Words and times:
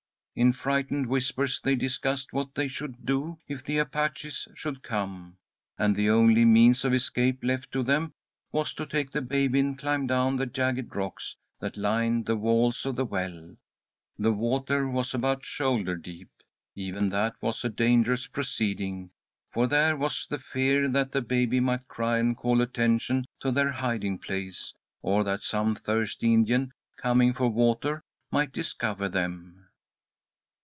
In 0.33 0.53
frightened 0.53 1.07
whispers 1.07 1.59
they 1.61 1.75
discussed 1.75 2.31
what 2.31 2.55
they 2.55 2.69
should 2.69 3.05
do 3.05 3.37
if 3.49 3.65
the 3.65 3.79
Apaches 3.79 4.47
should 4.55 4.81
come, 4.81 5.35
and 5.77 5.93
the 5.93 6.09
only 6.09 6.45
means 6.45 6.85
of 6.85 6.93
escape 6.93 7.43
left 7.43 7.69
to 7.73 7.83
them 7.83 8.13
was 8.49 8.73
to 8.75 8.85
take 8.85 9.11
the 9.11 9.21
baby 9.21 9.59
and 9.59 9.77
climb 9.77 10.07
down 10.07 10.37
the 10.37 10.45
jagged 10.45 10.95
rocks 10.95 11.35
that 11.59 11.75
lined 11.75 12.25
the 12.25 12.37
walls 12.37 12.85
of 12.85 12.95
the 12.95 13.03
well. 13.03 13.57
The 14.17 14.31
water 14.31 14.87
was 14.87 15.13
about 15.13 15.43
shoulder 15.43 15.97
deep. 15.97 16.29
Even 16.75 17.09
that 17.09 17.35
was 17.41 17.65
a 17.65 17.69
dangerous 17.69 18.25
proceeding, 18.27 19.11
for 19.51 19.67
there 19.67 19.97
was 19.97 20.27
the 20.29 20.39
fear 20.39 20.87
that 20.87 21.11
the 21.11 21.21
baby 21.21 21.59
might 21.59 21.89
cry 21.89 22.19
and 22.19 22.37
call 22.37 22.61
attention 22.61 23.25
to 23.41 23.51
their 23.51 23.73
hiding 23.73 24.17
place, 24.17 24.73
or 25.01 25.25
that 25.25 25.41
some 25.41 25.75
thirsty 25.75 26.33
Indian, 26.33 26.71
coming 26.95 27.33
for 27.33 27.49
water, 27.49 28.01
might 28.31 28.53
discover 28.53 29.09
them. 29.09 29.57